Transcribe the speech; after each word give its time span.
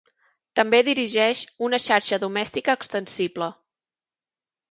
També 0.59 0.77
dirigeix 0.85 1.41
una 1.67 1.79
xarxa 1.83 2.19
domèstica 2.25 2.77
extensible. 2.81 3.51